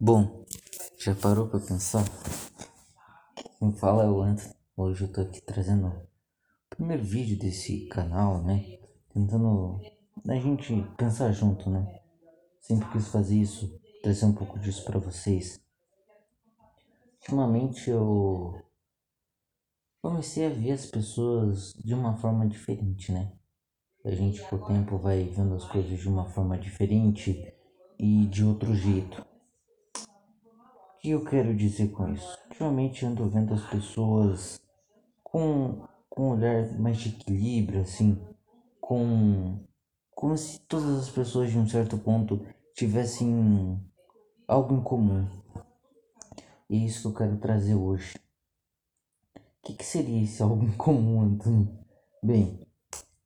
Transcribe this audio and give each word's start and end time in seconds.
Bom, 0.00 0.46
já 0.96 1.12
parou 1.12 1.48
pra 1.48 1.58
pensar? 1.58 2.04
Quem 3.58 3.72
fala 3.72 4.04
é 4.04 4.08
o 4.08 4.22
Anthony. 4.22 4.54
Hoje 4.76 5.02
eu 5.02 5.12
tô 5.12 5.22
aqui 5.22 5.40
trazendo 5.40 5.88
o 5.88 6.06
primeiro 6.70 7.02
vídeo 7.02 7.36
desse 7.36 7.86
canal, 7.86 8.40
né? 8.44 8.78
Tentando 9.12 9.80
a 10.28 10.34
gente 10.36 10.72
pensar 10.96 11.32
junto, 11.32 11.68
né? 11.68 12.00
Sempre 12.60 12.88
quis 12.92 13.08
fazer 13.08 13.38
isso, 13.38 13.76
trazer 14.00 14.26
um 14.26 14.32
pouco 14.32 14.56
disso 14.60 14.84
pra 14.84 15.00
vocês. 15.00 15.60
Ultimamente 17.14 17.90
eu 17.90 18.54
comecei 20.00 20.46
a 20.46 20.50
ver 20.50 20.74
as 20.74 20.86
pessoas 20.86 21.72
de 21.72 21.92
uma 21.92 22.16
forma 22.18 22.46
diferente, 22.46 23.10
né? 23.10 23.32
A 24.04 24.12
gente 24.12 24.40
com 24.42 24.54
o 24.54 24.64
tempo 24.64 24.96
vai 24.96 25.24
vendo 25.24 25.56
as 25.56 25.64
coisas 25.64 25.98
de 25.98 26.08
uma 26.08 26.30
forma 26.30 26.56
diferente 26.56 27.52
e 27.98 28.26
de 28.26 28.44
outro 28.44 28.72
jeito. 28.76 29.26
Que 31.00 31.10
eu 31.10 31.24
quero 31.24 31.54
dizer 31.54 31.92
com 31.92 32.12
isso? 32.12 32.36
Ultimamente 32.48 33.06
ando 33.06 33.28
vendo 33.30 33.54
as 33.54 33.64
pessoas 33.70 34.60
com, 35.22 35.86
com 36.10 36.30
um 36.30 36.30
olhar 36.32 36.76
mais 36.76 36.98
de 36.98 37.10
equilíbrio, 37.10 37.82
assim, 37.82 38.20
com 38.80 39.64
como 40.10 40.36
se 40.36 40.58
todas 40.62 40.98
as 40.98 41.08
pessoas 41.08 41.52
de 41.52 41.58
um 41.58 41.68
certo 41.68 41.96
ponto 41.96 42.44
tivessem 42.74 43.80
algo 44.48 44.74
em 44.74 44.82
comum. 44.82 45.28
E 46.68 46.74
é 46.74 46.78
isso 46.78 47.02
que 47.02 47.06
eu 47.06 47.14
quero 47.14 47.38
trazer 47.38 47.76
hoje. 47.76 48.16
O 49.36 49.40
que, 49.68 49.74
que 49.74 49.84
seria 49.84 50.24
esse 50.24 50.42
algo 50.42 50.64
em 50.64 50.72
comum, 50.72 51.22
Antônio? 51.22 51.78
Bem, 52.20 52.66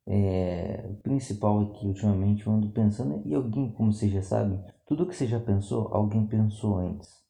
é, 0.05 0.85
o 0.87 0.95
principal 1.01 1.63
é 1.63 1.65
que 1.79 1.87
ultimamente 1.87 2.45
eu 2.45 2.53
ando 2.53 2.69
pensando, 2.69 3.23
e 3.25 3.33
alguém, 3.33 3.71
como 3.71 3.91
você 3.91 4.07
já 4.07 4.21
sabe, 4.21 4.63
tudo 4.85 5.07
que 5.07 5.15
você 5.15 5.25
já 5.25 5.39
pensou, 5.39 5.87
alguém 5.91 6.27
pensou 6.27 6.77
antes. 6.77 7.22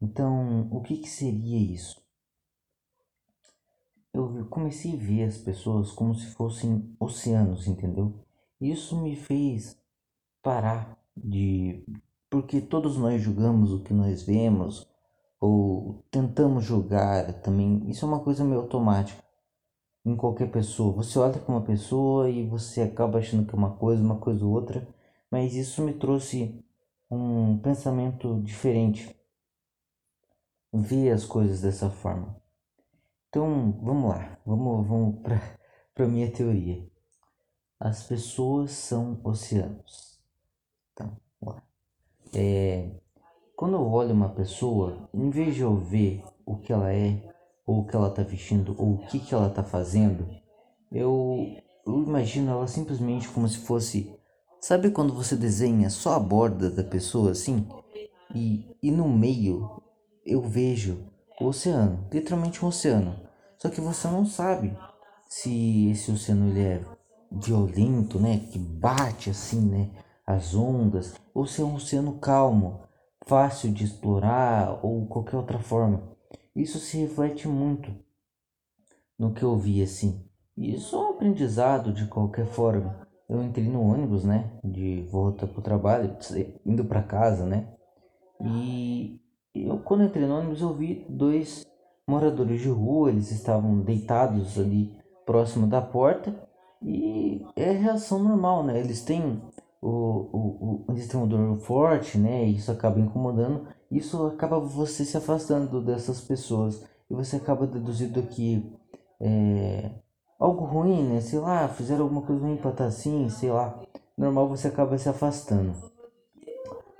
Então, 0.00 0.68
o 0.70 0.80
que, 0.82 0.98
que 0.98 1.08
seria 1.08 1.58
isso? 1.58 2.02
Eu 4.12 4.46
comecei 4.48 4.94
a 4.94 4.96
ver 4.96 5.24
as 5.24 5.38
pessoas 5.38 5.90
como 5.90 6.14
se 6.14 6.26
fossem 6.26 6.94
oceanos, 7.00 7.66
entendeu? 7.66 8.14
Isso 8.60 9.00
me 9.02 9.16
fez 9.16 9.76
parar 10.42 10.98
de. 11.16 11.84
Porque 12.30 12.60
todos 12.60 12.96
nós 12.96 13.20
julgamos 13.22 13.72
o 13.72 13.82
que 13.82 13.92
nós 13.92 14.22
vemos, 14.22 14.88
ou 15.40 16.04
tentamos 16.10 16.64
julgar 16.64 17.40
também. 17.42 17.88
Isso 17.90 18.04
é 18.04 18.08
uma 18.08 18.20
coisa 18.20 18.44
meio 18.44 18.60
automática 18.60 19.22
em 20.04 20.16
qualquer 20.16 20.50
pessoa. 20.50 20.92
Você 20.96 21.18
olha 21.18 21.38
para 21.38 21.52
uma 21.52 21.62
pessoa 21.62 22.30
e 22.30 22.46
você 22.46 22.82
acaba 22.82 23.18
achando 23.18 23.46
que 23.46 23.54
é 23.54 23.58
uma 23.58 23.76
coisa, 23.76 24.02
uma 24.02 24.18
coisa 24.18 24.44
ou 24.44 24.52
outra, 24.52 24.86
mas 25.30 25.54
isso 25.54 25.82
me 25.82 25.94
trouxe 25.94 26.62
um 27.10 27.58
pensamento 27.58 28.40
diferente 28.42 29.14
ver 30.74 31.10
as 31.10 31.24
coisas 31.24 31.60
dessa 31.60 31.88
forma. 31.88 32.36
Então, 33.28 33.78
vamos 33.82 34.10
lá, 34.10 34.38
vamos, 34.44 34.86
vamos 34.86 35.22
para 35.94 36.04
a 36.04 36.08
minha 36.08 36.30
teoria. 36.30 36.84
As 37.78 38.04
pessoas 38.04 38.72
são 38.72 39.20
oceanos. 39.22 40.20
Então, 40.92 41.16
vamos 41.40 41.56
lá. 41.56 41.62
É, 42.32 42.90
quando 43.56 43.74
eu 43.74 43.86
olho 43.86 44.12
uma 44.12 44.28
pessoa, 44.30 45.08
em 45.12 45.30
vez 45.30 45.54
de 45.54 45.60
eu 45.60 45.76
ver 45.76 46.24
o 46.44 46.56
que 46.56 46.72
ela 46.72 46.92
é, 46.92 47.22
ou 47.66 47.80
o 47.80 47.86
que 47.86 47.94
ela 47.94 48.08
está 48.08 48.22
vestindo, 48.22 48.74
ou 48.78 48.94
o 48.94 49.06
que, 49.06 49.20
que 49.20 49.34
ela 49.34 49.48
está 49.48 49.62
fazendo, 49.62 50.28
eu, 50.90 51.56
eu 51.86 52.02
imagino 52.02 52.50
ela 52.50 52.66
simplesmente 52.66 53.28
como 53.28 53.48
se 53.48 53.58
fosse. 53.58 54.12
Sabe 54.60 54.90
quando 54.90 55.12
você 55.12 55.36
desenha 55.36 55.90
só 55.90 56.14
a 56.14 56.18
borda 56.18 56.70
da 56.70 56.82
pessoa 56.82 57.30
assim? 57.30 57.66
E, 58.34 58.76
e 58.82 58.90
no 58.90 59.08
meio 59.08 59.83
eu 60.24 60.42
vejo 60.42 61.06
o 61.40 61.46
oceano, 61.46 62.06
literalmente 62.12 62.64
um 62.64 62.68
oceano. 62.68 63.16
Só 63.58 63.68
que 63.68 63.80
você 63.80 64.08
não 64.08 64.24
sabe 64.24 64.76
se 65.28 65.90
esse 65.90 66.10
oceano 66.10 66.48
ele 66.48 66.60
é 66.60 66.84
violento, 67.30 68.20
né, 68.20 68.38
que 68.50 68.58
bate 68.58 69.30
assim, 69.30 69.60
né, 69.60 69.90
as 70.26 70.54
ondas, 70.54 71.14
ou 71.34 71.46
se 71.46 71.60
é 71.60 71.64
um 71.64 71.74
oceano 71.74 72.18
calmo, 72.18 72.82
fácil 73.26 73.72
de 73.72 73.84
explorar 73.84 74.80
ou 74.84 75.06
qualquer 75.06 75.36
outra 75.36 75.58
forma. 75.58 76.14
Isso 76.54 76.78
se 76.78 76.98
reflete 76.98 77.48
muito 77.48 77.90
no 79.18 79.32
que 79.32 79.42
eu 79.42 79.56
vi 79.56 79.82
assim. 79.82 80.24
Isso 80.56 80.94
é 80.94 80.98
um 80.98 81.10
aprendizado 81.10 81.92
de 81.92 82.06
qualquer 82.06 82.46
forma. 82.46 83.06
Eu 83.28 83.42
entrei 83.42 83.68
no 83.68 83.82
ônibus, 83.82 84.24
né, 84.24 84.52
de 84.62 85.02
volta 85.10 85.46
pro 85.46 85.62
trabalho, 85.62 86.16
indo 86.64 86.84
para 86.84 87.02
casa, 87.02 87.44
né? 87.44 87.74
E 88.40 89.20
eu, 89.54 89.78
quando 89.78 90.04
entrei 90.04 90.26
no 90.26 90.38
ônibus, 90.38 90.60
eu 90.60 90.74
vi 90.74 91.06
dois 91.08 91.64
moradores 92.06 92.60
de 92.60 92.68
rua, 92.68 93.10
eles 93.10 93.30
estavam 93.30 93.80
deitados 93.80 94.58
ali 94.58 94.92
próximo 95.24 95.66
da 95.66 95.80
porta 95.80 96.34
e 96.82 97.44
é 97.56 97.70
reação 97.70 98.18
normal, 98.18 98.64
né? 98.64 98.78
Eles 98.78 99.02
têm 99.02 99.40
o, 99.80 99.88
o, 99.88 100.38
o, 100.60 100.84
eles 100.90 101.06
têm 101.08 101.20
um 101.20 101.26
dor 101.26 101.56
forte, 101.58 102.18
né? 102.18 102.44
E 102.44 102.56
isso 102.56 102.70
acaba 102.72 102.98
incomodando, 102.98 103.66
isso 103.90 104.26
acaba 104.26 104.58
você 104.58 105.04
se 105.04 105.16
afastando 105.16 105.80
dessas 105.82 106.20
pessoas 106.20 106.84
e 107.08 107.14
você 107.14 107.36
acaba 107.36 107.66
deduzindo 107.66 108.22
que 108.22 108.70
é 109.20 109.90
algo 110.38 110.64
ruim, 110.64 111.02
né? 111.04 111.20
Sei 111.20 111.38
lá, 111.38 111.68
fizeram 111.68 112.02
alguma 112.02 112.22
coisa 112.22 112.42
ruim 112.42 112.56
para 112.56 112.70
estar 112.70 112.86
assim, 112.86 113.28
sei 113.28 113.50
lá. 113.50 113.80
Normal 114.16 114.48
você 114.48 114.68
acaba 114.68 114.98
se 114.98 115.08
afastando. 115.08 115.74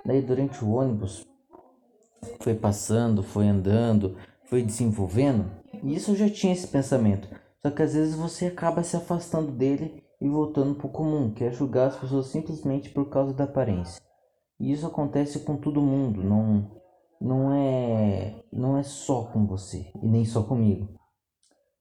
Daí 0.05 0.21
durante 0.21 0.63
o 0.63 0.71
ônibus 0.71 1.25
foi 2.39 2.53
passando, 2.53 3.23
foi 3.23 3.47
andando, 3.47 4.15
foi 4.45 4.61
desenvolvendo, 4.61 5.49
isso 5.83 6.11
eu 6.11 6.15
já 6.15 6.29
tinha 6.29 6.53
esse 6.53 6.67
pensamento. 6.67 7.27
Só 7.61 7.71
que 7.71 7.81
às 7.81 7.93
vezes 7.93 8.15
você 8.15 8.47
acaba 8.47 8.83
se 8.83 8.95
afastando 8.95 9.51
dele 9.51 10.03
e 10.21 10.29
voltando 10.29 10.75
para 10.75 10.87
o 10.87 10.91
comum, 10.91 11.31
que 11.31 11.43
é 11.43 11.51
julgar 11.51 11.87
as 11.87 11.95
pessoas 11.95 12.27
simplesmente 12.27 12.89
por 12.89 13.09
causa 13.09 13.33
da 13.33 13.43
aparência. 13.43 14.01
E 14.59 14.71
isso 14.71 14.85
acontece 14.85 15.39
com 15.39 15.57
todo 15.57 15.81
mundo, 15.81 16.23
não 16.23 16.71
não 17.19 17.53
é 17.53 18.43
não 18.51 18.77
é 18.77 18.83
só 18.83 19.23
com 19.23 19.45
você 19.45 19.91
e 20.01 20.07
nem 20.07 20.25
só 20.25 20.43
comigo. 20.43 20.87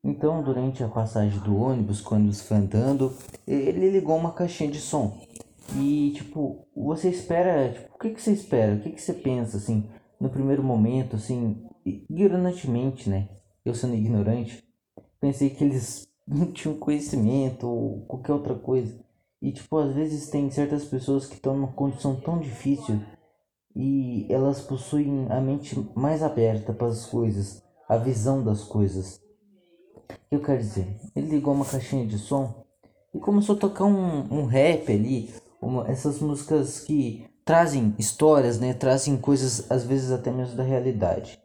Então, 0.03 0.43
durante 0.43 0.83
a 0.83 0.89
passagem 0.89 1.39
do 1.41 1.57
ônibus, 1.57 2.01
quando 2.01 2.23
ônibus 2.23 2.43
foi 2.43 2.59
andando, 2.59 3.17
ele 3.47 3.91
ligou 3.91 4.17
uma 4.17 4.33
caixinha 4.33 4.71
de 4.71 4.79
som. 4.79 5.19
E 5.77 6.13
tipo, 6.15 6.67
você 6.77 7.09
espera, 7.09 7.73
tipo, 7.73 7.95
o 7.95 7.99
que 7.99 8.11
que 8.11 8.21
você 8.21 8.33
espera? 8.33 8.75
O 8.75 8.81
que 8.81 8.91
que 8.91 9.01
você 9.01 9.15
pensa 9.15 9.57
assim? 9.57 9.89
No 10.21 10.31
primeiro 10.31 10.63
momento, 10.63 11.17
assim, 11.17 11.65
ignorantemente, 11.85 13.09
né? 13.09 13.29
Eu 13.65 13.75
sendo 13.75 13.95
ignorante, 13.95 14.63
pensei 15.21 15.51
que 15.51 15.65
eles 15.65 16.07
não 16.27 16.51
tinham 16.53 16.77
conhecimento 16.77 17.67
ou 17.67 18.05
qualquer 18.07 18.33
outra 18.33 18.55
coisa. 18.55 18.99
E, 19.41 19.53
tipo, 19.53 19.77
às 19.77 19.95
vezes 19.95 20.31
tem 20.31 20.51
certas 20.51 20.85
pessoas 20.85 21.27
que 21.27 21.35
estão 21.35 21.55
numa 21.55 21.73
condição 21.73 22.17
tão 22.17 22.39
difícil 22.39 23.01
e 23.77 24.27
elas 24.31 24.61
possuem 24.61 25.27
a 25.31 25.41
mente 25.41 25.77
mais 25.95 26.23
aberta 26.23 26.73
para 26.73 26.87
as 26.87 27.07
coisas, 27.07 27.63
a 27.89 27.97
visão 27.97 28.43
das 28.43 28.65
coisas. 28.65 29.21
Eu 30.31 30.41
quero 30.41 30.59
dizer, 30.59 30.97
ele 31.15 31.29
ligou 31.29 31.53
uma 31.53 31.65
caixinha 31.65 32.07
de 32.07 32.19
som 32.19 32.65
e 33.13 33.19
começou 33.19 33.57
a 33.57 33.59
tocar 33.59 33.85
um, 33.85 34.33
um 34.33 34.47
rap 34.47 34.91
ali, 34.91 35.35
uma, 35.61 35.87
essas 35.89 36.21
músicas 36.21 36.81
que 36.81 37.27
trazem 37.45 37.95
histórias, 37.99 38.59
né, 38.59 38.73
trazem 38.73 39.17
coisas 39.17 39.71
às 39.71 39.85
vezes 39.85 40.11
até 40.11 40.31
mesmo 40.31 40.57
da 40.57 40.63
realidade. 40.63 41.39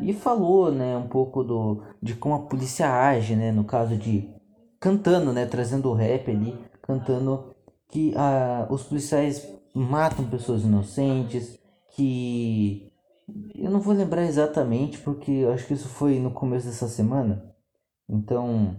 E 0.00 0.12
falou, 0.12 0.72
né, 0.72 0.96
um 0.96 1.08
pouco 1.08 1.44
do 1.44 1.82
de 2.00 2.14
como 2.14 2.34
a 2.34 2.40
polícia 2.40 2.88
age, 2.90 3.36
né, 3.36 3.52
no 3.52 3.64
caso 3.64 3.96
de 3.96 4.28
cantando, 4.80 5.32
né, 5.32 5.46
trazendo 5.46 5.90
o 5.90 5.94
rap 5.94 6.30
ali, 6.30 6.58
cantando 6.80 7.54
que 7.88 8.14
ah, 8.16 8.66
os 8.70 8.82
policiais 8.84 9.46
matam 9.74 10.28
pessoas 10.28 10.62
inocentes, 10.62 11.58
que 11.94 12.92
eu 13.54 13.70
não 13.70 13.80
vou 13.80 13.94
lembrar 13.94 14.24
exatamente 14.24 14.98
porque 14.98 15.30
eu 15.30 15.52
acho 15.52 15.66
que 15.66 15.74
isso 15.74 15.88
foi 15.88 16.18
no 16.18 16.30
começo 16.30 16.66
dessa 16.66 16.88
semana. 16.88 17.54
Então, 18.08 18.76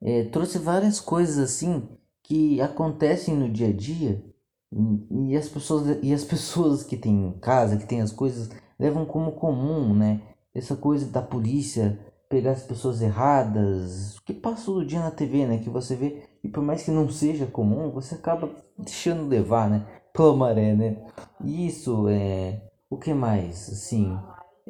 é, 0.00 0.24
trouxe 0.24 0.58
várias 0.58 1.00
coisas 1.00 1.38
assim 1.38 1.88
que 2.22 2.60
acontecem 2.60 3.36
no 3.36 3.48
dia 3.48 3.68
a 3.68 3.72
dia 3.72 4.27
e 4.70 5.36
as 5.36 5.48
pessoas 5.48 5.98
e 6.02 6.12
as 6.12 6.24
pessoas 6.24 6.82
que 6.82 6.96
têm 6.96 7.34
casa, 7.40 7.76
que 7.76 7.86
têm 7.86 8.00
as 8.00 8.12
coisas, 8.12 8.50
levam 8.78 9.06
como 9.06 9.32
comum, 9.32 9.94
né? 9.94 10.20
Essa 10.54 10.76
coisa 10.76 11.06
da 11.06 11.22
polícia 11.22 11.98
pegar 12.28 12.52
as 12.52 12.62
pessoas 12.62 13.00
erradas, 13.00 14.18
que 14.20 14.34
passa 14.34 14.66
todo 14.66 14.84
dia 14.84 15.00
na 15.00 15.10
TV, 15.10 15.46
né? 15.46 15.58
Que 15.58 15.70
você 15.70 15.96
vê, 15.96 16.22
e 16.44 16.48
por 16.48 16.62
mais 16.62 16.82
que 16.82 16.90
não 16.90 17.08
seja 17.08 17.46
comum, 17.46 17.90
você 17.90 18.14
acaba 18.14 18.50
deixando 18.76 19.26
levar, 19.26 19.70
né? 19.70 19.86
Pela 20.12 20.36
maré, 20.36 20.74
né? 20.74 20.96
Isso 21.42 22.06
é. 22.08 22.62
O 22.90 22.96
que 22.96 23.14
mais? 23.14 23.70
Assim. 23.70 24.18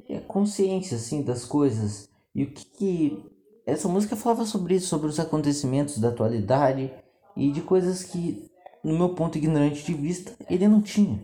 É 0.08 0.20
consciência, 0.20 0.96
assim, 0.96 1.22
das 1.22 1.44
coisas. 1.44 2.08
E 2.34 2.44
o 2.44 2.52
que, 2.52 2.64
que. 2.66 3.24
Essa 3.66 3.88
música 3.88 4.16
falava 4.16 4.46
sobre 4.46 4.76
isso, 4.76 4.86
sobre 4.86 5.08
os 5.08 5.20
acontecimentos 5.20 5.98
da 5.98 6.08
atualidade 6.08 6.90
e 7.36 7.50
de 7.50 7.60
coisas 7.60 8.02
que 8.02 8.47
no 8.88 8.98
meu 8.98 9.10
ponto 9.10 9.38
ignorante 9.38 9.84
de 9.84 9.94
vista, 9.94 10.32
ele 10.48 10.66
não 10.66 10.80
tinha. 10.80 11.20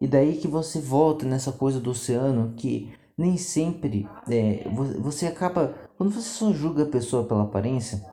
E 0.00 0.06
daí 0.06 0.36
que 0.36 0.48
você 0.48 0.80
volta 0.80 1.24
nessa 1.24 1.52
coisa 1.52 1.78
do 1.78 1.90
oceano 1.90 2.54
que 2.56 2.92
nem 3.16 3.36
sempre 3.36 4.08
é, 4.28 4.64
você 5.00 5.26
acaba. 5.26 5.74
Quando 5.96 6.12
você 6.12 6.28
só 6.28 6.52
julga 6.52 6.82
a 6.82 6.88
pessoa 6.88 7.24
pela 7.24 7.44
aparência, 7.44 8.04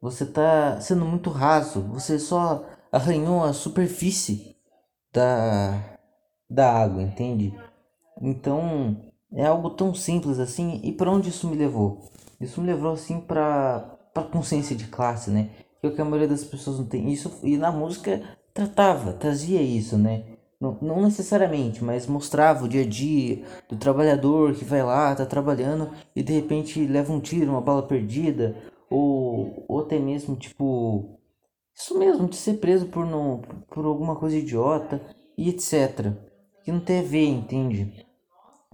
você 0.00 0.24
tá 0.24 0.80
sendo 0.80 1.04
muito 1.04 1.30
raso. 1.30 1.82
Você 1.92 2.18
só 2.18 2.64
arranhou 2.90 3.44
a 3.44 3.52
superfície 3.52 4.56
da, 5.12 5.98
da 6.48 6.72
água, 6.72 7.02
entende? 7.02 7.54
Então 8.20 9.12
é 9.32 9.46
algo 9.46 9.70
tão 9.70 9.94
simples 9.94 10.38
assim. 10.38 10.80
E 10.82 10.92
para 10.92 11.10
onde 11.10 11.28
isso 11.28 11.48
me 11.48 11.56
levou? 11.56 12.10
Isso 12.40 12.60
me 12.60 12.66
levou 12.68 12.92
assim 12.92 13.20
para 13.20 13.96
para 14.14 14.22
consciência 14.24 14.74
de 14.74 14.86
classe, 14.88 15.30
né? 15.30 15.50
Que 15.80 15.86
é 15.86 15.90
que 15.90 16.00
a 16.00 16.04
maioria 16.04 16.28
das 16.28 16.44
pessoas 16.44 16.78
não 16.78 16.86
tem. 16.86 17.10
Isso 17.10 17.32
e 17.42 17.56
na 17.56 17.70
música 17.70 18.22
tratava, 18.52 19.12
trazia 19.12 19.62
isso, 19.62 19.96
né? 19.96 20.24
Não, 20.60 20.76
não 20.82 21.02
necessariamente, 21.02 21.84
mas 21.84 22.06
mostrava 22.08 22.64
o 22.64 22.68
dia 22.68 22.82
a 22.82 22.86
dia 22.86 23.44
do 23.68 23.76
trabalhador 23.76 24.54
que 24.54 24.64
vai 24.64 24.82
lá, 24.82 25.14
tá 25.14 25.24
trabalhando 25.24 25.90
e 26.16 26.22
de 26.22 26.32
repente 26.32 26.84
leva 26.84 27.12
um 27.12 27.20
tiro, 27.20 27.52
uma 27.52 27.60
bala 27.60 27.82
perdida, 27.82 28.56
ou, 28.90 29.64
ou 29.68 29.80
até 29.80 30.00
mesmo 30.00 30.34
tipo 30.34 31.18
isso 31.78 31.96
mesmo, 31.96 32.28
de 32.28 32.34
ser 32.34 32.54
preso 32.54 32.86
por, 32.86 33.06
não, 33.06 33.40
por 33.70 33.84
alguma 33.84 34.16
coisa 34.16 34.36
idiota 34.36 35.00
e 35.36 35.48
etc. 35.48 36.12
Que 36.64 36.72
não 36.72 36.80
tem 36.80 36.98
a 36.98 37.02
ver, 37.04 37.26
entende? 37.26 38.04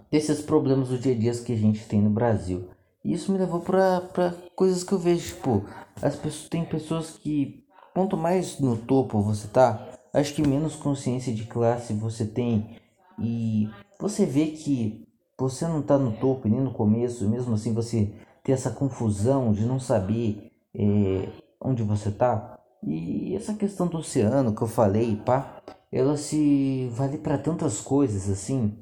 Desses 0.09 0.41
problemas 0.41 0.89
do 0.89 0.97
dia 0.97 1.13
a 1.13 1.17
dia 1.17 1.43
que 1.43 1.53
a 1.53 1.57
gente 1.57 1.87
tem 1.87 2.01
no 2.01 2.09
Brasil. 2.09 2.67
Isso 3.05 3.31
me 3.31 3.37
levou 3.37 3.59
pra, 3.59 4.01
pra 4.01 4.33
coisas 4.55 4.83
que 4.83 4.91
eu 4.91 4.97
vejo, 4.97 5.35
tipo, 5.35 5.63
as 6.01 6.15
pessoas 6.15 6.49
tem 6.49 6.65
pessoas 6.65 7.11
que 7.11 7.63
quanto 7.93 8.17
mais 8.17 8.59
no 8.59 8.75
topo 8.75 9.21
você 9.21 9.47
tá, 9.47 9.87
acho 10.11 10.33
que 10.33 10.45
menos 10.45 10.75
consciência 10.75 11.31
de 11.31 11.43
classe 11.43 11.93
você 11.93 12.25
tem 12.25 12.77
e 13.19 13.69
você 13.99 14.25
vê 14.25 14.47
que 14.47 15.07
você 15.37 15.67
não 15.67 15.81
está 15.81 15.99
no 15.99 16.13
topo 16.13 16.47
nem 16.47 16.59
no 16.59 16.71
começo, 16.71 17.29
mesmo 17.29 17.53
assim 17.53 17.73
você 17.73 18.11
tem 18.43 18.53
essa 18.53 18.71
confusão 18.71 19.53
de 19.53 19.65
não 19.65 19.79
saber 19.79 20.51
é, 20.73 21.29
onde 21.61 21.83
você 21.83 22.09
está. 22.09 22.57
E 22.81 23.35
essa 23.35 23.53
questão 23.53 23.87
do 23.87 23.99
oceano 23.99 24.55
que 24.55 24.61
eu 24.61 24.67
falei, 24.67 25.15
pá, 25.15 25.61
ela 25.91 26.17
se 26.17 26.89
vale 26.93 27.19
para 27.19 27.37
tantas 27.37 27.81
coisas 27.81 28.29
assim, 28.29 28.77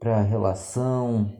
para 0.00 0.20
relação, 0.22 1.30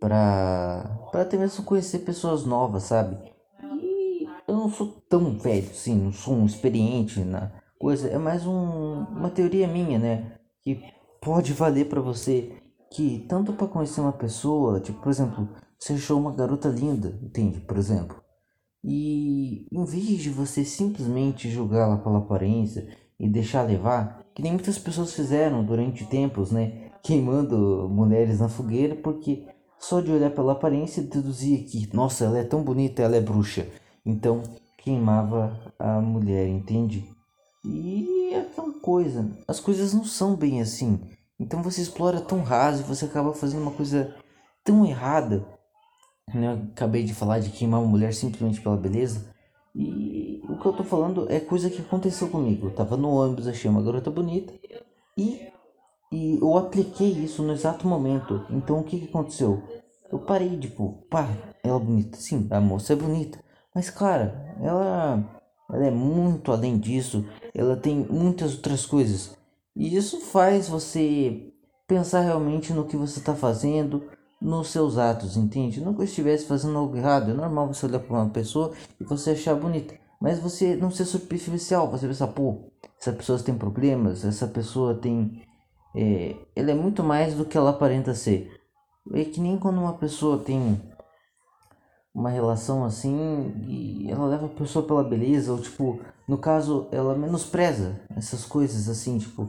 para 0.00 0.98
para 1.12 1.22
até 1.22 1.36
mesmo 1.36 1.64
conhecer 1.64 2.00
pessoas 2.00 2.44
novas, 2.44 2.84
sabe? 2.84 3.18
E 3.82 4.26
eu 4.48 4.56
não 4.56 4.70
sou 4.70 4.88
tão 5.08 5.38
velho, 5.38 5.74
sim, 5.74 5.94
não 5.94 6.12
sou 6.12 6.34
um 6.34 6.46
experiente 6.46 7.20
na 7.20 7.52
coisa, 7.78 8.08
é 8.08 8.18
mais 8.18 8.46
um, 8.46 9.04
uma 9.04 9.30
teoria 9.30 9.68
minha, 9.68 9.98
né? 9.98 10.32
Que 10.62 10.82
pode 11.20 11.52
valer 11.52 11.88
para 11.88 12.00
você 12.00 12.56
que 12.90 13.24
tanto 13.28 13.52
para 13.52 13.68
conhecer 13.68 14.00
uma 14.00 14.12
pessoa, 14.12 14.80
tipo, 14.80 15.00
por 15.00 15.10
exemplo, 15.10 15.48
você 15.78 15.94
achou 15.94 16.18
uma 16.18 16.32
garota 16.32 16.68
linda, 16.68 17.18
entende? 17.22 17.60
Por 17.60 17.76
exemplo. 17.76 18.20
E 18.82 19.66
em 19.70 19.84
vez 19.84 20.22
de 20.22 20.30
você 20.30 20.64
simplesmente 20.64 21.50
julgá-la 21.50 21.98
pela 21.98 22.18
aparência 22.18 22.88
e 23.18 23.28
deixar 23.28 23.62
levar, 23.62 24.24
que 24.34 24.42
nem 24.42 24.52
muitas 24.52 24.78
pessoas 24.78 25.12
fizeram 25.12 25.64
durante 25.64 26.06
tempos, 26.06 26.50
né? 26.50 26.90
Queimando 27.02 27.88
mulheres 27.90 28.40
na 28.40 28.48
fogueira 28.48 28.94
porque 28.96 29.46
só 29.80 30.00
de 30.00 30.12
olhar 30.12 30.30
pela 30.30 30.52
aparência 30.52 31.02
deduzia 31.02 31.64
que, 31.64 31.88
nossa, 31.92 32.26
ela 32.26 32.38
é 32.38 32.44
tão 32.44 32.62
bonita, 32.62 33.02
ela 33.02 33.16
é 33.16 33.20
bruxa. 33.20 33.66
Então 34.04 34.42
queimava 34.78 35.58
a 35.78 36.00
mulher, 36.00 36.46
entende? 36.46 37.08
E 37.64 38.30
é 38.34 38.40
aquela 38.40 38.72
coisa, 38.74 39.28
as 39.48 39.58
coisas 39.58 39.92
não 39.92 40.04
são 40.04 40.36
bem 40.36 40.60
assim. 40.60 41.00
Então 41.38 41.62
você 41.62 41.80
explora 41.80 42.20
tão 42.20 42.42
raso 42.42 42.82
e 42.82 42.86
você 42.86 43.06
acaba 43.06 43.32
fazendo 43.32 43.62
uma 43.62 43.72
coisa 43.72 44.14
tão 44.62 44.84
errada. 44.84 45.46
Né? 46.32 46.46
Eu 46.46 46.70
acabei 46.72 47.02
de 47.02 47.14
falar 47.14 47.38
de 47.40 47.50
queimar 47.50 47.80
uma 47.80 47.88
mulher 47.88 48.12
simplesmente 48.12 48.60
pela 48.60 48.76
beleza. 48.76 49.32
E 49.74 50.42
o 50.48 50.58
que 50.58 50.66
eu 50.66 50.72
tô 50.74 50.84
falando 50.84 51.26
é 51.30 51.40
coisa 51.40 51.70
que 51.70 51.80
aconteceu 51.80 52.28
comigo. 52.28 52.66
Eu 52.66 52.74
tava 52.74 52.96
no 52.96 53.10
ônibus, 53.10 53.46
achei 53.46 53.70
uma 53.70 53.82
garota 53.82 54.10
bonita 54.10 54.52
e, 55.16 55.48
e 56.12 56.38
eu 56.40 56.56
apliquei 56.56 57.10
isso 57.10 57.42
no 57.42 57.52
exato 57.52 57.86
momento. 57.86 58.44
Então 58.50 58.80
o 58.80 58.84
que, 58.84 58.98
que 58.98 59.08
aconteceu? 59.08 59.62
Eu 60.10 60.18
parei, 60.18 60.58
tipo, 60.58 61.04
pá, 61.08 61.28
ela 61.62 61.76
é 61.76 61.80
bonita. 61.80 62.16
Sim, 62.18 62.48
a 62.50 62.60
moça 62.60 62.92
é 62.92 62.96
bonita. 62.96 63.38
Mas, 63.74 63.90
cara, 63.90 64.56
ela, 64.60 65.24
ela 65.72 65.86
é 65.86 65.90
muito 65.90 66.50
além 66.50 66.76
disso 66.78 67.24
ela 67.54 67.76
tem 67.76 68.06
muitas 68.08 68.54
outras 68.54 68.86
coisas. 68.86 69.36
E 69.74 69.96
isso 69.96 70.20
faz 70.20 70.68
você 70.68 71.52
pensar 71.86 72.20
realmente 72.20 72.72
no 72.72 72.84
que 72.84 72.96
você 72.96 73.18
está 73.18 73.34
fazendo, 73.34 74.04
nos 74.40 74.68
seus 74.68 74.96
atos, 74.96 75.36
entende? 75.36 75.80
Não 75.80 75.92
que 75.92 76.00
eu 76.00 76.04
estivesse 76.04 76.46
fazendo 76.46 76.78
algo 76.78 76.96
errado, 76.96 77.30
é 77.30 77.34
normal 77.34 77.68
você 77.68 77.86
olhar 77.86 78.00
para 78.00 78.16
uma 78.16 78.30
pessoa 78.30 78.72
e 78.98 79.04
você 79.04 79.30
achar 79.30 79.54
bonita, 79.54 79.94
mas 80.20 80.38
você 80.38 80.76
não 80.76 80.90
ser 80.90 81.04
superficial, 81.04 81.90
você 81.90 82.06
pensar, 82.06 82.28
pô, 82.28 82.70
essa 82.98 83.12
pessoa 83.12 83.38
tem 83.38 83.54
problemas, 83.54 84.24
essa 84.24 84.46
pessoa 84.46 84.94
tem. 84.94 85.42
É, 85.94 86.36
ela 86.54 86.70
é 86.70 86.74
muito 86.74 87.02
mais 87.02 87.34
do 87.34 87.44
que 87.44 87.56
ela 87.56 87.70
aparenta 87.70 88.14
ser. 88.14 88.50
É 89.12 89.24
que 89.24 89.40
nem 89.40 89.58
quando 89.58 89.78
uma 89.78 89.94
pessoa 89.94 90.38
tem 90.38 90.80
uma 92.14 92.30
relação 92.30 92.84
assim 92.84 93.54
e 93.66 94.10
ela 94.10 94.26
leva 94.26 94.46
a 94.46 94.50
pessoa 94.50 94.84
pela 94.86 95.02
beleza, 95.02 95.52
ou 95.52 95.60
tipo, 95.60 96.00
no 96.28 96.38
caso, 96.38 96.88
ela 96.92 97.16
menospreza 97.16 98.00
essas 98.16 98.44
coisas 98.44 98.88
assim, 98.88 99.18
tipo, 99.18 99.48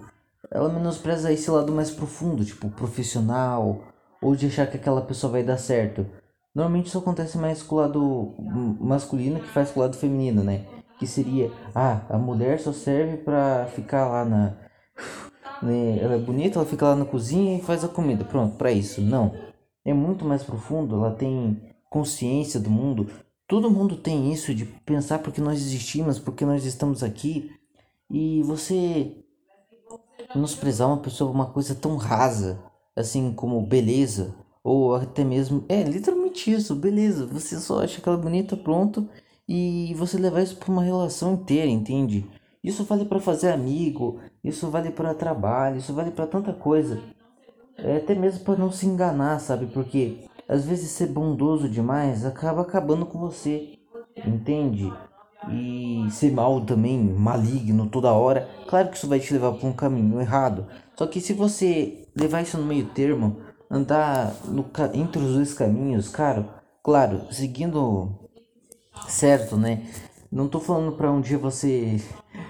ela 0.50 0.70
menospreza 0.70 1.32
esse 1.32 1.50
lado 1.50 1.72
mais 1.72 1.92
profundo, 1.92 2.44
tipo, 2.44 2.70
profissional, 2.70 3.84
ou 4.22 4.36
de 4.36 4.48
achar 4.48 4.68
que 4.68 4.78
aquela 4.78 5.02
pessoa 5.02 5.32
vai 5.32 5.44
dar 5.44 5.58
certo. 5.58 6.06
Normalmente 6.54 6.88
isso 6.88 6.98
acontece 6.98 7.38
mais 7.38 7.64
com 7.64 7.76
o 7.76 7.80
lado 7.80 8.36
masculino 8.80 9.40
que 9.40 9.48
faz 9.48 9.72
com 9.72 9.80
o 9.80 9.84
lado 9.84 9.96
feminino, 9.96 10.44
né? 10.44 10.66
Que 11.00 11.08
seria, 11.08 11.52
ah, 11.74 12.02
a 12.10 12.18
mulher 12.18 12.60
só 12.60 12.74
serve 12.74 13.18
pra 13.18 13.66
ficar 13.68 14.08
lá 14.08 14.26
na. 14.26 14.58
Né? 15.62 16.00
Ela 16.00 16.16
é 16.16 16.20
bonita, 16.20 16.60
ela 16.60 16.68
fica 16.68 16.88
lá 16.88 16.96
na 16.96 17.06
cozinha 17.06 17.58
e 17.58 17.62
faz 17.62 17.84
a 17.84 17.88
comida. 17.88 18.26
Pronto, 18.26 18.58
para 18.58 18.72
isso. 18.72 19.02
Não. 19.02 19.34
É 19.84 19.94
muito 19.94 20.26
mais 20.26 20.44
profundo, 20.44 20.96
ela 20.96 21.12
tem 21.12 21.62
consciência 21.90 22.60
do 22.60 22.70
mundo. 22.70 23.10
Todo 23.48 23.70
mundo 23.72 23.96
tem 23.96 24.32
isso 24.32 24.54
de 24.54 24.66
pensar 24.66 25.20
porque 25.20 25.42
nós 25.42 25.60
existimos, 25.60 26.20
porque 26.20 26.46
nós 26.46 26.66
estamos 26.66 27.04
aqui. 27.04 27.52
E 28.10 28.42
você 28.44 29.16
menosprezar 30.36 30.88
uma 30.88 30.98
pessoa 30.98 31.32
uma 31.32 31.48
coisa 31.48 31.76
tão 31.76 31.98
rasa, 31.98 32.60
assim 32.96 33.34
como 33.34 33.62
beleza, 33.62 34.36
ou 34.64 34.96
até 34.96 35.24
mesmo. 35.24 35.66
É 35.68 35.84
literalmente 35.84 36.52
isso, 36.52 36.76
beleza. 36.76 37.26
Você 37.28 37.60
só 37.60 37.84
acha 37.84 38.00
aquela 38.00 38.18
bonita, 38.18 38.56
pronto. 38.56 39.08
E 39.48 39.94
você 39.96 40.18
levar 40.18 40.42
isso 40.42 40.56
para 40.56 40.72
uma 40.72 40.84
relação 40.84 41.34
inteira, 41.34 41.70
entende? 41.70 42.26
Isso 42.64 42.84
vale 42.84 43.06
para 43.06 43.20
fazer 43.20 43.52
amigo, 43.52 44.20
isso 44.44 44.70
vale 44.70 44.92
para 44.92 45.16
trabalho, 45.16 45.78
isso 45.78 45.94
vale 45.94 46.12
para 46.12 46.28
tanta 46.28 46.54
coisa. 46.54 47.02
É 47.78 47.98
até 47.98 48.14
mesmo 48.14 48.44
para 48.44 48.60
não 48.60 48.72
se 48.72 48.86
enganar, 48.86 49.40
sabe? 49.40 49.66
Porque 49.66 50.26
às 50.48 50.66
vezes 50.66 50.92
ser 50.92 51.08
bondoso 51.08 51.68
demais 51.68 52.24
acaba 52.26 52.62
acabando 52.62 53.06
com 53.06 53.18
você, 53.18 53.80
entende? 54.26 54.94
E 55.50 56.06
ser 56.12 56.32
mal 56.32 56.62
também, 56.62 57.00
maligno 57.00 57.88
toda 57.88 58.14
hora, 58.14 58.48
claro 58.68 58.90
que 58.90 58.98
isso 58.98 59.08
vai 59.08 59.20
te 59.20 59.34
levar 59.34 59.54
para 59.54 59.68
um 59.68 59.74
caminho 59.74 60.22
errado. 60.22 60.68
Só 60.96 61.08
que 61.08 61.20
se 61.20 61.34
você 61.34 62.08
levar 62.16 62.44
isso 62.44 62.60
no 62.60 62.66
meio 62.66 62.86
termo, 62.90 63.38
andar 63.70 64.36
no, 64.46 64.70
entre 64.94 65.20
os 65.20 65.34
dois 65.34 65.54
caminhos, 65.54 66.10
cara, 66.10 66.48
claro, 66.84 67.22
seguindo 67.32 68.20
certo, 69.08 69.58
né? 69.58 69.88
Não 70.32 70.48
tô 70.48 70.60
falando 70.60 70.92
para 70.96 71.12
um 71.12 71.22
dia 71.22 71.38
você 71.38 72.00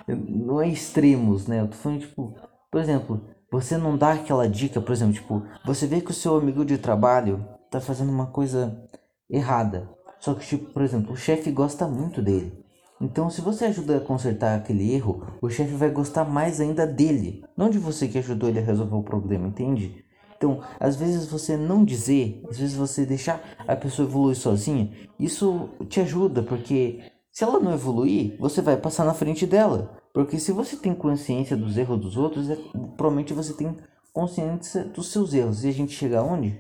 não 0.08 0.62
é 0.62 0.68
extremos, 0.68 1.48
né? 1.48 1.62
Eu 1.62 1.68
tô 1.68 1.76
falando 1.76 2.02
tipo, 2.02 2.36
por 2.72 2.82
exemplo, 2.82 3.22
você 3.52 3.78
não 3.78 3.98
dá 3.98 4.14
aquela 4.14 4.48
dica, 4.48 4.80
por 4.80 4.92
exemplo, 4.92 5.14
tipo, 5.14 5.44
você 5.66 5.86
vê 5.86 6.02
que 6.02 6.12
o 6.12 6.14
seu 6.14 6.38
amigo 6.38 6.64
de 6.64 6.78
trabalho 6.78 7.46
tá 7.70 7.82
fazendo 7.82 8.12
uma 8.12 8.28
coisa 8.28 8.82
errada. 9.30 9.90
Só 10.20 10.34
que, 10.34 10.46
tipo, 10.46 10.72
por 10.72 10.82
exemplo, 10.82 11.14
o 11.14 11.18
chefe 11.18 11.52
gosta 11.52 11.88
muito 11.88 12.22
dele. 12.22 12.54
Então, 13.02 13.30
se 13.30 13.42
você 13.42 13.66
ajuda 13.66 13.98
a 13.98 14.02
consertar 14.02 14.56
aquele 14.56 14.94
erro, 14.94 15.26
o 15.42 15.50
chefe 15.50 15.74
vai 15.74 15.90
gostar 15.90 16.24
mais 16.24 16.62
ainda 16.62 16.86
dele, 16.86 17.44
não 17.58 17.70
de 17.70 17.80
você 17.80 18.08
que 18.08 18.20
ajudou 18.20 18.48
ele 18.48 18.60
a 18.60 18.64
resolver 18.64 18.96
o 18.96 19.04
problema, 19.04 19.48
entende? 19.48 20.06
Então, 20.38 20.62
às 20.80 20.96
vezes 20.96 21.28
você 21.28 21.58
não 21.58 21.84
dizer, 21.84 22.42
às 22.50 22.58
vezes 22.58 22.76
você 22.76 23.06
deixar 23.06 23.42
a 23.68 23.76
pessoa 23.76 24.08
evoluir 24.08 24.36
sozinha, 24.36 24.92
isso 25.20 25.70
te 25.90 26.00
ajuda, 26.00 26.42
porque 26.44 27.00
se 27.32 27.44
ela 27.44 27.60
não 27.60 27.74
evoluir, 27.74 28.38
você 28.40 28.62
vai 28.62 28.78
passar 28.78 29.06
na 29.06 29.14
frente 29.14 29.46
dela. 29.46 29.98
Porque 30.14 30.38
se 30.40 30.52
você 30.52 30.76
tem 30.76 30.94
consciência 30.94 31.56
dos 31.56 31.78
erros 31.78 32.00
dos 32.00 32.18
outros, 32.18 32.50
é, 32.50 32.56
provavelmente 32.98 33.34
você 33.34 33.54
tem 33.54 33.78
consciência 34.14 34.84
dos 34.84 35.12
seus 35.12 35.34
erros. 35.34 35.64
E 35.64 35.70
a 35.70 35.74
gente 35.74 35.94
chega 35.94 36.20
aonde? 36.20 36.60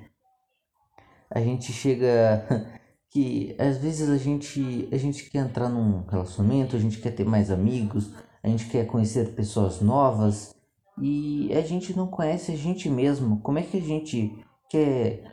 a 1.34 1.40
gente 1.40 1.72
chega 1.72 2.46
que 3.10 3.56
às 3.58 3.78
vezes 3.78 4.10
a 4.10 4.18
gente 4.18 4.88
a 4.92 4.98
gente 4.98 5.30
quer 5.30 5.40
entrar 5.40 5.70
num 5.70 6.04
relacionamento, 6.06 6.75
a 6.75 6.80
gente 6.80 7.00
quer 7.00 7.12
ter 7.12 7.25
mais 7.25 7.50
amigos, 7.50 8.12
a 8.44 8.50
gente 8.50 8.68
quer 8.68 8.86
conhecer 8.86 9.34
pessoas 9.34 9.82
novas 9.82 10.54
e 11.01 11.51
a 11.54 11.62
gente 11.62 11.96
não 11.96 12.08
conhece 12.08 12.51
a 12.51 12.56
gente 12.56 12.90
mesmo. 12.90 13.40
Como 13.40 13.58
é 13.58 13.63
que 13.63 13.78
a 13.78 13.82
gente 13.82 14.38
quer 14.70 15.24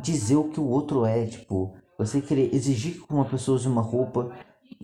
dizer 0.00 0.36
o 0.36 0.48
que 0.48 0.60
o 0.60 0.68
outro 0.68 1.04
é? 1.04 1.26
Tipo, 1.26 1.74
você 1.98 2.20
querer 2.20 2.54
exigir 2.54 3.04
que 3.04 3.12
uma 3.12 3.24
pessoa 3.24 3.56
use 3.56 3.66
uma 3.66 3.82
roupa. 3.82 4.32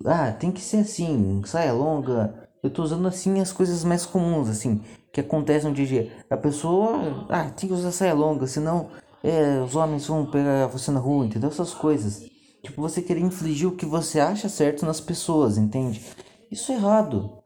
Ah, 0.05 0.33
tem 0.33 0.50
que 0.53 0.61
ser 0.61 0.79
assim, 0.79 1.43
saia 1.45 1.73
longa. 1.73 2.49
Eu 2.62 2.71
tô 2.71 2.83
usando 2.83 3.07
assim 3.07 3.41
as 3.41 3.53
coisas 3.53 3.85
mais 3.85 4.07
comuns, 4.07 4.49
assim, 4.49 4.81
que 5.12 5.21
acontecem 5.21 5.69
no 5.69 5.75
dia 5.75 5.85
a 5.85 5.88
dia. 5.88 6.12
A 6.31 6.37
pessoa, 6.37 7.26
ah, 7.29 7.50
tem 7.50 7.69
que 7.69 7.75
usar 7.75 7.93
saia 7.93 8.14
longa, 8.14 8.47
senão 8.47 8.88
é, 9.23 9.61
os 9.61 9.75
homens 9.75 10.07
vão 10.07 10.26
pegar 10.26 10.67
você 10.67 10.91
na 10.91 11.00
rua, 11.00 11.26
entendeu? 11.26 11.49
Essas 11.49 11.73
coisas. 11.73 12.23
Tipo, 12.62 12.81
você 12.81 13.03
querer 13.03 13.21
infligir 13.21 13.69
o 13.69 13.76
que 13.76 13.85
você 13.85 14.21
acha 14.21 14.49
certo 14.49 14.87
nas 14.87 15.00
pessoas, 15.00 15.59
entende? 15.59 16.03
Isso 16.50 16.73
é 16.73 16.76
errado. 16.76 17.38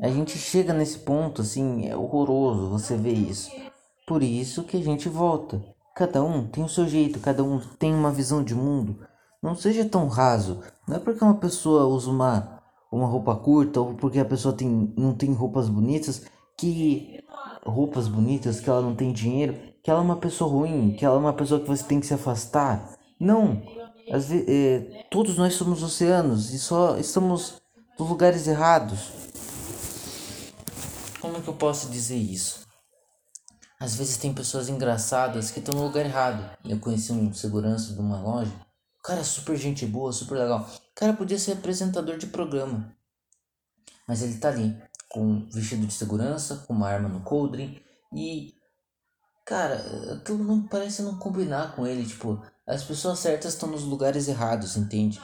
A 0.00 0.08
gente 0.08 0.38
chega 0.38 0.72
nesse 0.72 0.98
ponto, 0.98 1.42
assim, 1.42 1.86
é 1.86 1.96
horroroso 1.96 2.70
você 2.70 2.96
ver 2.96 3.12
isso. 3.12 3.50
Por 4.06 4.22
isso 4.22 4.64
que 4.64 4.76
a 4.76 4.82
gente 4.82 5.08
volta. 5.08 5.62
Cada 5.94 6.24
um 6.24 6.46
tem 6.46 6.64
o 6.64 6.68
seu 6.68 6.88
jeito, 6.88 7.20
cada 7.20 7.44
um 7.44 7.60
tem 7.78 7.94
uma 7.94 8.10
visão 8.10 8.42
de 8.42 8.54
mundo. 8.54 9.06
Não 9.42 9.54
seja 9.54 9.84
tão 9.84 10.06
raso. 10.06 10.60
Não 10.86 10.96
é 10.96 10.98
porque 10.98 11.24
uma 11.24 11.36
pessoa 11.36 11.86
usa 11.86 12.10
uma, 12.10 12.60
uma 12.92 13.06
roupa 13.06 13.34
curta 13.36 13.80
ou 13.80 13.94
porque 13.94 14.18
a 14.18 14.24
pessoa 14.24 14.54
tem, 14.54 14.92
não 14.96 15.14
tem 15.14 15.32
roupas 15.32 15.68
bonitas 15.68 16.22
que. 16.56 17.22
roupas 17.64 18.06
bonitas, 18.06 18.60
que 18.60 18.68
ela 18.68 18.82
não 18.82 18.94
tem 18.94 19.12
dinheiro, 19.12 19.54
que 19.82 19.90
ela 19.90 20.00
é 20.00 20.02
uma 20.02 20.16
pessoa 20.16 20.50
ruim, 20.50 20.92
que 20.92 21.04
ela 21.04 21.16
é 21.16 21.18
uma 21.18 21.32
pessoa 21.32 21.60
que 21.60 21.68
você 21.68 21.84
tem 21.84 22.00
que 22.00 22.06
se 22.06 22.14
afastar. 22.14 22.98
Não. 23.18 23.62
Vezes, 24.10 24.44
é, 24.48 25.06
todos 25.10 25.36
nós 25.36 25.54
somos 25.54 25.82
oceanos 25.82 26.52
e 26.52 26.58
só 26.58 26.98
estamos 26.98 27.60
nos 27.98 28.08
lugares 28.08 28.46
errados. 28.46 29.12
Como 31.20 31.36
é 31.36 31.40
que 31.40 31.48
eu 31.48 31.54
posso 31.54 31.88
dizer 31.90 32.16
isso? 32.16 32.66
Às 33.78 33.94
vezes 33.94 34.18
tem 34.18 34.34
pessoas 34.34 34.68
engraçadas 34.68 35.50
que 35.50 35.58
estão 35.58 35.74
no 35.74 35.86
lugar 35.86 36.04
errado. 36.04 36.50
Eu 36.64 36.78
conheci 36.78 37.12
um 37.12 37.32
segurança 37.32 37.94
de 37.94 38.00
uma 38.00 38.20
loja. 38.20 38.52
O 39.00 39.02
cara 39.02 39.24
super 39.24 39.56
gente 39.56 39.84
boa, 39.86 40.12
super 40.12 40.38
legal. 40.38 40.60
O 40.60 40.94
cara 40.94 41.12
podia 41.12 41.38
ser 41.38 41.52
apresentador 41.52 42.16
de 42.18 42.26
programa. 42.28 42.94
Mas 44.06 44.22
ele 44.22 44.38
tá 44.38 44.48
ali, 44.48 44.76
com 45.08 45.48
vestido 45.50 45.86
de 45.86 45.92
segurança, 45.92 46.64
com 46.66 46.74
uma 46.74 46.88
arma 46.88 47.08
no 47.08 47.20
coldre. 47.20 47.82
E 48.14 48.54
Cara, 49.50 49.84
aquilo 50.14 50.44
não 50.44 50.62
parece 50.62 51.02
não 51.02 51.16
combinar 51.16 51.74
com 51.74 51.84
ele, 51.84 52.06
tipo, 52.06 52.40
as 52.64 52.84
pessoas 52.84 53.18
certas 53.18 53.54
estão 53.54 53.68
nos 53.68 53.82
lugares 53.82 54.28
errados, 54.28 54.76
entende? 54.76 55.20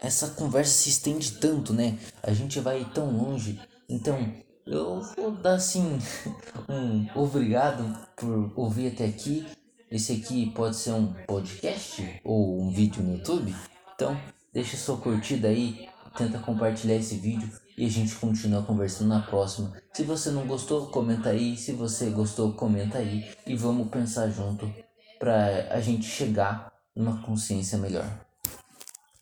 Essa 0.00 0.28
conversa 0.28 0.70
se 0.70 0.88
estende 0.88 1.32
tanto, 1.32 1.72
né? 1.72 1.98
A 2.22 2.32
gente 2.32 2.60
vai 2.60 2.84
tão 2.94 3.10
longe. 3.10 3.60
Então, 3.88 4.16
eu 4.64 5.02
vou 5.16 5.32
dar 5.32 5.54
assim 5.54 5.98
um 6.70 7.08
obrigado 7.20 7.82
por 8.14 8.52
ouvir 8.54 8.92
até 8.92 9.06
aqui. 9.06 9.44
Esse 9.90 10.12
aqui 10.14 10.50
pode 10.50 10.76
ser 10.76 10.92
um 10.92 11.12
podcast 11.26 12.20
ou 12.24 12.60
um 12.60 12.70
vídeo 12.70 13.02
no 13.02 13.14
YouTube. 13.16 13.54
Então, 13.94 14.20
deixa 14.52 14.76
sua 14.76 14.96
curtida 14.96 15.48
aí, 15.48 15.88
tenta 16.16 16.38
compartilhar 16.40 16.96
esse 16.96 17.16
vídeo 17.16 17.48
e 17.78 17.86
a 17.86 17.88
gente 17.88 18.14
continua 18.16 18.62
conversando 18.62 19.08
na 19.08 19.20
próxima. 19.20 19.72
Se 19.92 20.02
você 20.02 20.30
não 20.30 20.46
gostou, 20.46 20.88
comenta 20.88 21.28
aí. 21.28 21.56
Se 21.56 21.72
você 21.72 22.10
gostou, 22.10 22.52
comenta 22.52 22.98
aí. 22.98 23.30
E 23.46 23.54
vamos 23.54 23.88
pensar 23.88 24.28
junto 24.28 24.70
para 25.18 25.68
a 25.70 25.80
gente 25.80 26.04
chegar 26.04 26.72
numa 26.94 27.22
consciência 27.22 27.78
melhor. 27.78 28.25